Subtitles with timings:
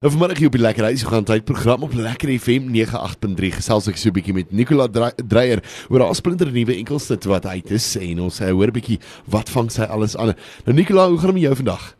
[0.00, 3.88] Nou vanmiddag hier op die Lekker Huis gaan tyd program op Lekker FM 98.3 gesels
[3.92, 5.60] ek so 'n bietjie met Nicola Dreyer
[5.92, 9.52] oor haar splinter nuwe enkelsnit wat uit is en ons uh, hoor 'n bietjie wat
[9.52, 10.32] vang sy alles aan.
[10.64, 11.99] Nou Nicola, hoe gaan dit met jou vandag?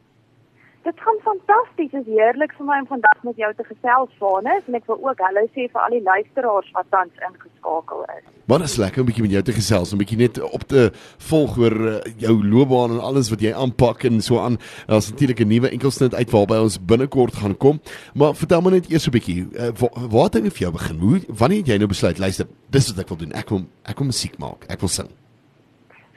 [0.90, 1.90] Dit gaan fantasties.
[1.90, 4.98] Dit is heerlik vir my om vandag met jou te gesels, Vanus, en ek wil
[5.04, 8.24] ook hallo sê vir al die luisteraars wat tans ingeskakel is.
[8.50, 10.90] Maar is lekker om 'n bietjie met jou te gesels, 'n bietjie net op te
[11.30, 14.58] volg oor uh, jou loopbaan en alles wat jy aanpak en so aan.
[14.86, 17.80] Daar's natuurlik 'n nuwe enkelsnit uit waarby ons binnekort gaan kom.
[18.14, 19.70] Maar vertel my net eers 'n bietjie, uh,
[20.10, 20.98] waar, het dit vir jou begin?
[20.98, 23.32] Hoe wanneer het jy nou besluit, luister, dis wat ek wil doen.
[23.32, 24.64] Ek wil ek wil musiek maak.
[24.66, 25.19] Ek wil sing.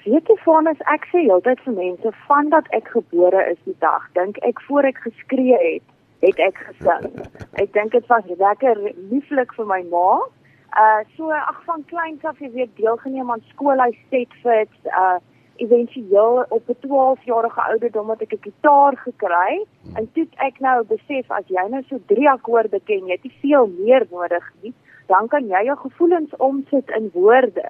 [0.03, 3.75] Weet jy van as ek sê heeltyd vir mense van dat ek gebore is die
[3.79, 5.85] dag, dink ek voor ek geskree het,
[6.25, 7.05] het ek gesing.
[7.61, 8.79] Ek dink dit was lekker
[9.11, 10.07] lieflik vir my ma.
[10.75, 15.19] Uh so ag van kleins af jy weet deelgeneem aan skoolhuis setfit uh
[15.63, 19.63] éventueel op 'n 12 jarige ouderdom het ek 'n gitaar gekry.
[19.95, 23.39] En toe ek nou besef as jy nou so drie akkoorde ken jy het nie
[23.41, 24.73] veel meer nodig nie
[25.07, 27.69] dan kan jy jou gevoelens omsit in woorde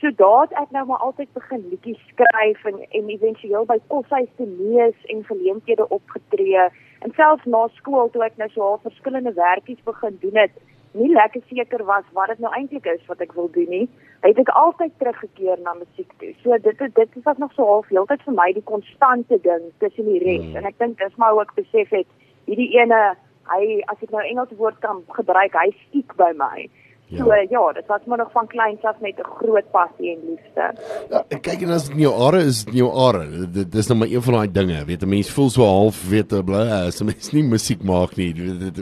[0.00, 4.46] so daad ek nou maar altyd begin liedjies skryf en en éventueel by koshuis te
[4.46, 6.68] lees en geleenthede opgetree
[7.06, 10.58] en selfs na skool toe ek nou so al verskillende werkies begin doen het
[10.92, 13.86] nie lekker seker was wat dit nou eintlik is wat ek wil doen nie,
[14.24, 16.32] het ek altyd teruggekeer na musiek toe.
[16.42, 20.22] So dit dit was nog so half heeltyd vir my die konstante ding tussen die
[20.24, 20.56] res mm.
[20.58, 22.08] en ek dink dis maar ook besef het
[22.48, 23.00] hierdie ene
[23.52, 26.68] hy as ek nou Engelse woord kan gebruik, hy stiek by my.
[27.08, 27.24] Ja.
[27.24, 30.74] So ja, dit was maar nog van kleins af met 'n groot passie en liefde.
[31.10, 33.48] Ja, ek kyk en as dit jou are is, jou are.
[33.52, 36.44] Dit dis nou maar een van daai dinge, weet 'n mens voel so half weet
[36.44, 38.34] bly as 'n mens nie musiek maak nie.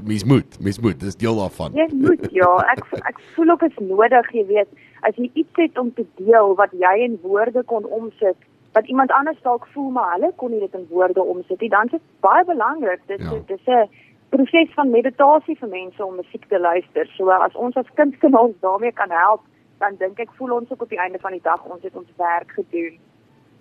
[0.04, 1.72] Mens moet, mens moet, dis deel daarvan.
[1.74, 4.68] Jy moet ja, ek ek voel ook is nodig, jy weet,
[5.00, 8.36] as jy iets het om te deel wat jy in woorde kon omsit
[8.72, 11.84] wat iemand anders dalk voel maar hulle kon nie dit in woorde omsit nie, dan
[11.84, 13.00] is dit baie belangrik.
[13.06, 13.38] Dit ja.
[13.46, 13.88] dis 'n
[14.36, 17.08] proses van meditasie vir mense om musiek te luister.
[17.16, 19.44] So as ons as kunstenaars daarmee kan help,
[19.82, 22.08] dan dink ek voel ons ook op die einde van die dag ons het ons
[22.20, 22.96] werk gedoen.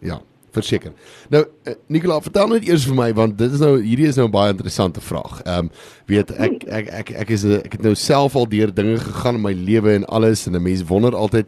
[0.04, 0.20] Ja,
[0.56, 0.94] verseker.
[1.34, 4.28] Nou uh, Nicola, vertel net eers vir my want dit is nou hierdie is nou
[4.28, 5.42] 'n baie interessante vraag.
[5.44, 5.72] Ehm um,
[6.12, 9.48] weet ek ek ek ek is ek het nou self al deur dinge gegaan in
[9.48, 11.48] my lewe en alles en 'n mens wonder altyd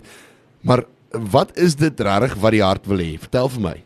[0.61, 3.17] maar wat is dit regtig wat die hart wil hê?
[3.19, 3.77] Vertel vir my.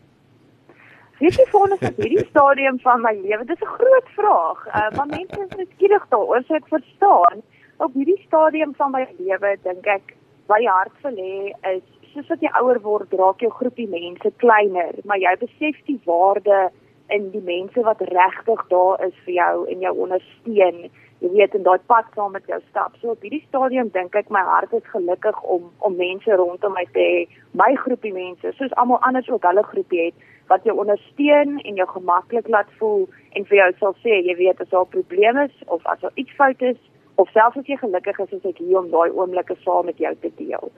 [1.22, 4.60] Weet jy vir ons op hierdie stadium van my lewe, dis 'n groot vraag.
[4.68, 7.44] Uh maar mense is nuuskierig daaroor, so ek verstaan.
[7.78, 10.16] Op hierdie stadium van my lewe dink ek
[10.50, 11.84] wat die hart wil hê is
[12.14, 16.72] soos wat jy ouer word, raak jou groepie mense kleiner, maar jy besef die waarde
[17.16, 20.84] in die mense wat regtig daar is vir jou en jou ondersteun.
[21.22, 22.96] Jy weet in daai pad saam met jou stap.
[23.02, 26.86] So op hierdie stadium dink ek my hart is gelukkig om om mense rondom my
[26.96, 31.60] te hê, my groepie mense, soos almal anders ook hulle groepie het wat jou ondersteun
[31.60, 33.06] en jou gemaklik laat voel
[33.38, 36.34] en vir jou sal sê jy weet as daar probleme is of as daar iets
[36.40, 36.80] fout is
[37.22, 40.14] of selfs as jy gelukkig is as ek hier om daai oomblikke saam met jou
[40.26, 40.72] te deel.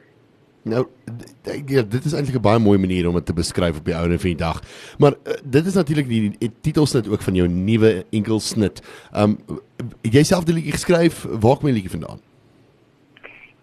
[0.64, 0.88] Nou
[1.68, 4.20] ja, dit is eintlik 'n baie mooi manier om dit te beskryf op die ouene
[4.20, 4.62] van die dag.
[4.98, 8.82] Maar uh, dit is natuurlik die, die titelsnit ook van jou nuwe enkelsnit.
[9.16, 9.38] Um
[10.02, 12.22] jy self die liedjie geskryf, waar kom die liedjie vandaan?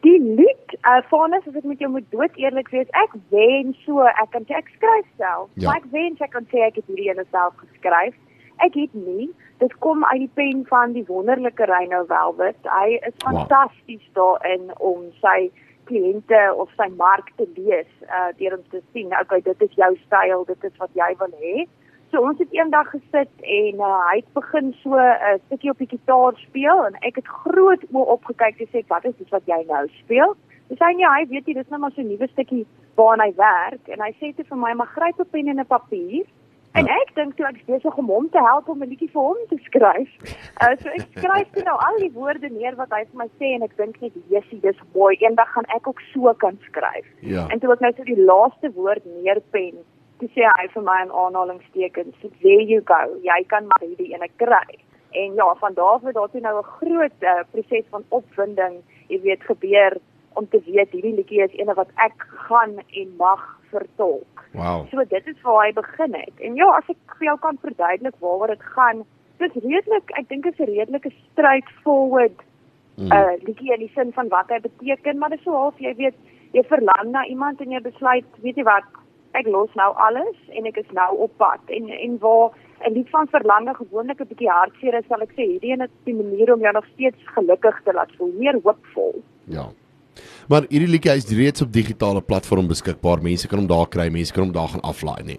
[0.00, 4.04] Die lied uh Fanus as ek met jou moet dood eerlik wees, ek wen so,
[4.04, 5.48] ek kan sê ek skryf self.
[5.54, 5.68] Ja.
[5.68, 8.14] Maar ek wen ek kan sê ek het hierdie ene self geskryf.
[8.60, 9.30] Ek het nie.
[9.58, 12.60] Dit kom uit die pen van die wonderlike Reyno Velvet.
[12.68, 14.16] Hy is fantasties wow.
[14.20, 15.48] daarin om sy
[15.90, 19.92] kliënte of sy mark te lees, uh deur om te sien, okay, dit is jou
[20.06, 21.66] styl, dit is wat jy wil hê.
[22.10, 25.78] So ons het eendag gesit en uh, hy het begin so 'n uh, stukkie op
[25.78, 29.46] die gitaar speel en ek het groot oë opgekyk en sê wat is dit wat
[29.46, 30.34] jy nou speel?
[30.70, 32.66] Hy sê nee, hy weet jy dis nou maar so 'n nuwe stukkie
[32.98, 35.66] waarna hy werk en hy sê toe vir my maar gryp 'n pen en 'n
[35.66, 36.26] papier.
[36.72, 36.96] En ja.
[37.02, 39.58] ek dink toe ek besig om hom te help om 'n liedjie vir hom te
[39.66, 40.10] skryf.
[40.62, 43.54] Uh, so ek skryf toe nou al die woorde neer wat hy vir my sê
[43.56, 45.16] en ek dink net Jessie, dis mooi.
[45.18, 47.08] Eendag gaan ek ook so kan skryf.
[47.26, 47.48] Ja.
[47.50, 49.82] En toe ek nou so die laaste woord neerpen,
[50.22, 53.02] toe sê hy vir my in aanhalingstekens, "There you go.
[53.22, 54.78] Jy kan maar hierdie ene kry."
[55.10, 59.42] En ja, van daardie daar toe nou 'n groot uh, proses van opwinding, jy weet,
[59.42, 59.98] gebeur
[60.34, 64.44] om te weet hierdie liedjie is eene wat ek gaan en mag vertolk.
[64.52, 64.86] Wow.
[64.90, 66.36] So dit is waar hy begin het.
[66.38, 69.04] En ja, as ek vir jou kan verduidelik waaroor dit gaan,
[69.42, 72.38] dis redelik, ek dink dit is 'n redelike straightforward
[72.96, 73.12] mm.
[73.12, 75.94] uh liedjie in die sin van wat hy beteken, maar dit is so half jy
[75.96, 76.16] weet,
[76.52, 78.84] jy verlang na iemand en jy besluit, weet jy wat,
[79.38, 81.62] ek los nou alles en ek is nou op pad.
[81.68, 82.50] En en waar
[82.86, 85.94] 'n lied van verlange gewoonlik 'n bietjie hartseer is, sal ek sê, hierdie een is
[86.04, 89.22] die manier om jou nog steeds gelukkig te laat voel, meer hoopvol.
[89.44, 89.66] Ja.
[90.48, 93.22] Maar hierdie liedjie is reeds op digitale platform beskikbaar.
[93.22, 95.38] Mense kan hom daar kry, mense kan hom daar gaan aflaai, nee.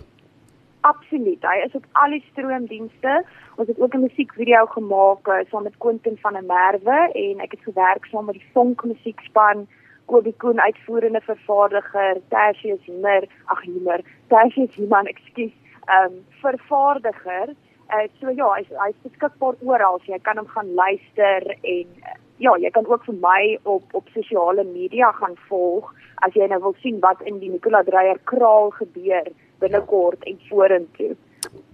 [0.81, 1.43] Absoluut.
[1.45, 3.21] Hy is op al die stroomdienste.
[3.55, 7.51] Ons het ook 'n musiekvideo gemaak uh, saam met Quentin van der Merwe en ek
[7.51, 9.67] het gewerk saam met die Vonk musiekspan
[10.05, 15.53] Kobie Koen uitvoerende vervaardiger, Tertius Himmer, ag Himmer, Tertius Himan, ekskuus,
[15.85, 17.53] ehm um, vervaardiger.
[17.91, 22.17] Uh, so ja, hy's hy's beskikbaar oral, so jy kan hom gaan luister en uh,
[22.41, 25.91] ja, jy kan ook vir my op op sosiale media gaan volg
[26.25, 29.29] as jy nou wil sien wat in die Nicola Dreyer kraal gebeur
[29.61, 31.13] binnekort en vorentoe.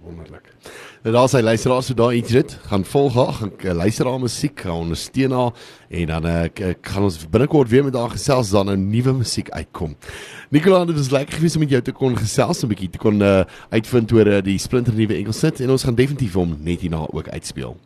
[0.04, 0.52] Wonderlik.
[1.02, 4.20] Nou daar sy luisteraars so daar iets dit, gaan volg haar, gaan uh, luister haar
[4.20, 5.52] musiek, gaan ondersteun haar
[5.88, 6.44] en dan uh,
[6.80, 9.96] gaan ons binnekort weer met haar gesels dan 'n nuwe musiek uitkom.
[10.50, 13.20] Nicola, dit is lekker gewees om met jou te kon gesels 'n bietjie te kon
[13.20, 17.06] uh, uitvind oor uh, die splinter nuwe enkelsit en ons gaan definitief hom net hierna
[17.12, 17.76] ook uitspeel.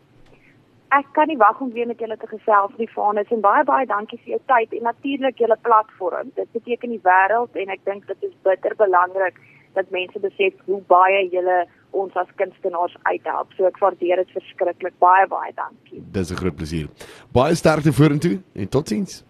[0.92, 3.86] Ek kan nie wag om weer met julle te gesels nie, Vanus, en baie baie
[3.88, 6.32] dankie vir jou tyd en natuurlik julle platform.
[6.36, 9.38] Dit beteken die wêreld en ek dink dit is bitter belangrik
[9.72, 11.62] dat mense besef hoe baie julle
[11.96, 13.54] ons as kunstenaars uithelp.
[13.56, 14.98] So ek waardeer dit verskriklik.
[15.00, 16.02] Baie baie dankie.
[16.12, 16.88] Dis 'n groot plesier.
[17.32, 19.24] Baie sterkte vorentoe en totiens.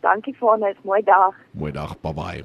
[0.00, 1.34] Dankie 'n mooi dag.
[1.52, 2.00] Mooi dag.
[2.00, 2.44] Bye bye.